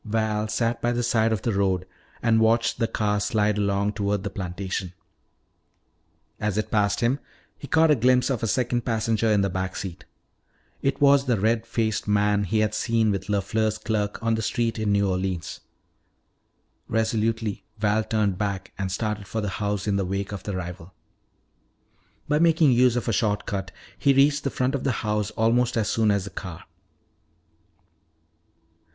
Val 0.03 0.47
sat 0.47 0.81
by 0.81 0.91
the 0.91 1.03
side 1.03 1.31
of 1.31 1.43
the 1.43 1.53
road 1.53 1.85
and 2.23 2.39
watched 2.39 2.79
the 2.79 2.87
car 2.87 3.19
slide 3.19 3.59
along 3.59 3.93
toward 3.93 4.23
the 4.23 4.31
plantation. 4.31 4.93
As 6.39 6.57
it 6.57 6.71
passed 6.71 7.01
him 7.01 7.19
he 7.55 7.67
caught 7.67 7.91
a 7.91 7.95
glimpse 7.95 8.31
of 8.31 8.41
a 8.41 8.47
second 8.47 8.83
passenger 8.83 9.31
in 9.31 9.41
the 9.41 9.47
back 9.51 9.75
seat. 9.75 10.05
It 10.81 10.99
was 10.99 11.25
the 11.25 11.39
red 11.39 11.67
faced 11.67 12.07
man 12.07 12.45
he 12.45 12.61
had 12.61 12.73
seen 12.73 13.11
with 13.11 13.27
LeFleur's 13.29 13.77
clerk 13.77 14.17
on 14.23 14.33
the 14.33 14.41
street 14.41 14.79
in 14.79 14.91
New 14.91 15.07
Orleans. 15.07 15.59
Resolutely 16.87 17.63
Val 17.77 18.03
turned 18.03 18.39
back 18.39 18.71
and 18.79 18.91
started 18.91 19.27
for 19.27 19.39
the 19.39 19.49
house 19.61 19.85
in 19.85 19.97
the 19.97 20.03
wake 20.05 20.31
of 20.31 20.41
the 20.41 20.55
rival. 20.55 20.95
By 22.27 22.39
making 22.39 22.71
use 22.71 22.95
of 22.95 23.07
a 23.07 23.13
short 23.13 23.45
cut, 23.45 23.69
he 23.99 24.13
reached 24.13 24.45
the 24.45 24.49
front 24.49 24.73
of 24.73 24.83
the 24.83 24.91
house 25.05 25.29
almost 25.37 25.77
as 25.77 25.91
soon 25.91 26.09
as 26.09 26.23
the 26.23 26.31
car. 26.31 26.63